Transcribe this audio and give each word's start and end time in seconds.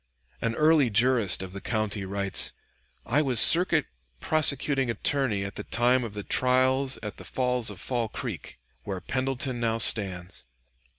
An 0.41 0.55
early 0.55 0.89
jurist 0.89 1.43
of 1.43 1.53
the 1.53 1.61
country 1.61 2.05
writes: 2.05 2.53
"I 3.05 3.21
was 3.21 3.39
Circuit 3.39 3.85
Prosecuting 4.19 4.89
Attorney 4.89 5.45
at 5.45 5.57
the 5.57 5.63
time 5.63 6.03
of 6.03 6.15
the 6.15 6.23
trials 6.23 6.97
at 7.03 7.17
the 7.17 7.23
falls 7.23 7.69
of 7.69 7.79
Fall 7.79 8.09
Creek, 8.09 8.57
where 8.83 8.99
Pendleton 8.99 9.59
now 9.59 9.77
stands. 9.77 10.45